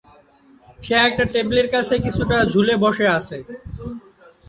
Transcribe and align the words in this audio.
সে 0.79 0.95
একটা 1.01 1.23
টেবিলের 1.33 1.67
কাছে 1.73 1.93
কিছুটা 2.05 2.37
ঝুলে 2.51 2.73
বসে 2.83 3.05
আছে। 3.17 3.37